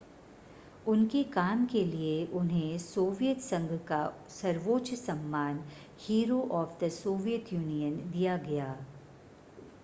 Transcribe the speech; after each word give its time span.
उनके 0.87 1.21
काम 1.33 1.65
के 1.65 1.83
लिए 1.85 2.25
उन्हें 2.35 2.77
सोवियत 2.77 3.41
संघ 3.41 3.69
का 3.87 4.01
सर्वोच्च 4.29 4.93
सम्मान 4.95 5.63
hero 5.99 6.41
of 6.53 6.77
the 6.83 6.89
Soviet 6.93 7.53
Union 7.53 7.97
दिया 8.11 8.37
गया 8.49 8.75